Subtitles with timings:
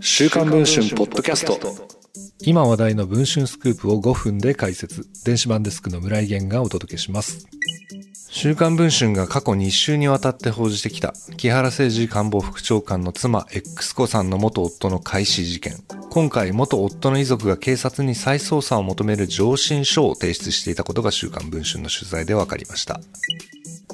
[0.00, 1.58] 週刊文春ポッドキャスト。
[2.40, 5.06] 今話題の文春スクープを5分で解説。
[5.24, 7.46] 電子版デスクの村井源がお届けします。
[8.28, 15.74] 週刊文春が過去2週にわたって報じてきた木原誠二官房副長官の妻 X 子さんの元夫の開始事件。
[16.10, 23.00] 今回元夫の遺族が警察に再捜査を求める上申書を提出していたことが週刊文春の取材で分かりました。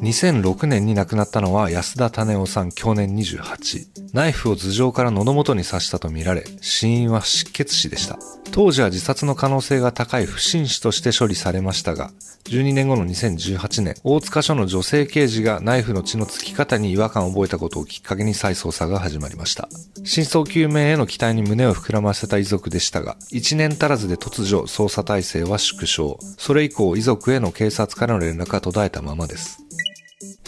[0.00, 4.12] 2006年に亡くなったのは安田種夫さん去年28。
[4.14, 8.18] ナイフを頭上から喉元に刺したとみられ、死因は失血死でした。
[8.52, 12.10] 当時は自殺の可能性が高い不審死として処理されましたが、
[12.44, 19.68] 12年後の2018年、大塚署の女性刑事がナイフの血のつき方に違和感を覚えたことをきっかけに再捜査が始まりました。
[20.04, 26.18] 真相究明への期待に胸を膨らませた遺族でしたが、1年足らずで突如捜査体制は縮小。
[26.38, 29.67] それ以降遺族への警察からの連絡が途絶えたままです。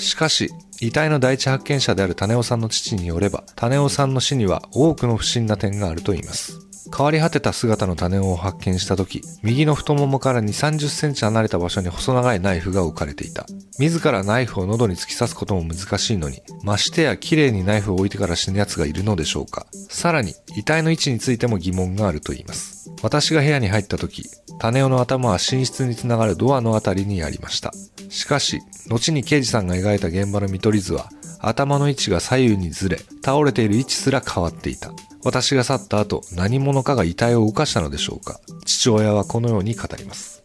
[0.00, 0.50] しかし、
[0.80, 6.58] 遺体の第一発見者である種尾さんの父によれば、種尾さんの死には多くの不審な点があると言います。
[6.96, 13.46] 変わり果てた姿の種尾を発見した時、右の太ももから2、30センチ離れた場所に細長いナイフが置かれていた。
[13.78, 19.66] 自らナイフを喉に突き刺すことも難しいのに、ましてや綺麗にナイフを置いてから死ぬ奴がいるのでしょうか。
[19.88, 22.79] さらに、遺体の位置についても疑問があると言います。
[23.02, 24.24] 私が部屋に入った時、
[24.58, 27.72] 種尾の頭は寝室につながるドアのあたりにありました。
[28.10, 34.92] しかし、後に刑事さんが描いた現場の見取り図は、頭の位置が左右にずれ、倒れている位置すら変わっていた。
[35.24, 40.42] 私が去った後、何者かが遺体を動かしたのでしょうか父親はこのように語ります。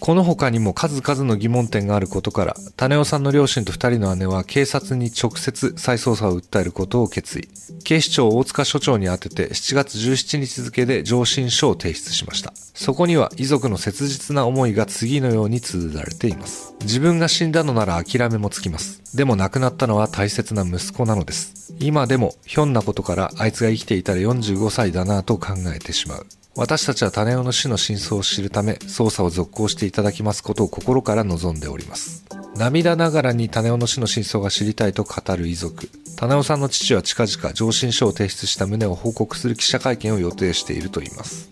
[0.00, 7.48] この他にも数々の疑問点があることから、種尾さんの両親と二人の姉は警察に直接再捜査を訴えることを決意。
[7.84, 12.54] 警視庁大塚署長に宛てて7月17日付で上申書を提出しました。
[12.80, 16.74] そこには遺族の切実な思いが次のように綴られています。
[16.80, 19.14] 自分が死んだのなら諦めもつきます。
[19.14, 21.74] でも亡くなったのは大切な息子なのです。
[21.78, 26.26] 今でもひょんなことからあいつが生きていたら45歳だなぁと考えてしまう。
[26.56, 32.24] 私たちは種尾の死の真相を知るため、捜査を続行していただきますことを心から望んでおります。
[32.56, 35.90] 涙ながらに種尾の死の真相が知りたいと語る遺族。
[36.16, 41.50] 種尾さんの父は近々上申書を提出した旨を報告する記者会見を予定していると言います。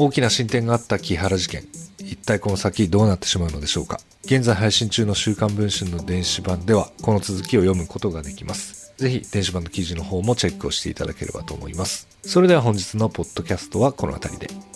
[0.00, 1.64] 大きな進展があった木原事件。
[1.98, 3.98] 一体この先どうなってしまうのでしょうか。
[4.24, 8.92] 現在配信中の週刊文春の電子版では、この続きを読むことができます。
[8.96, 12.06] ぜひ電子版の記事の方もチェックをしていただければと思います。
[12.22, 14.67] それでは本日のポッドキャストはこの辺りで。